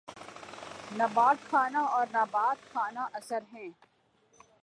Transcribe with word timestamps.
نبات 0.91 1.39
خانہ 1.49 1.83
اور 1.95 2.05
نبات 2.13 2.59
خانہ 2.73 3.03
اثر 3.13 3.41
ہیں 3.53 3.69